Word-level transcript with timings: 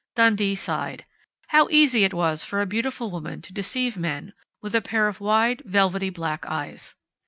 Dundee 0.15 0.55
sighed. 0.55 1.05
How 1.49 1.69
easy 1.69 2.03
it 2.03 2.11
was 2.15 2.43
for 2.43 2.59
a 2.59 2.65
beautiful 2.65 3.11
woman 3.11 3.39
to 3.43 3.53
deceive 3.53 3.99
men 3.99 4.33
with 4.59 4.73
a 4.73 4.81
pair 4.81 5.07
of 5.07 5.21
wide, 5.21 5.61
velvety 5.63 6.09
black 6.09 6.43
eyes! 6.47 6.95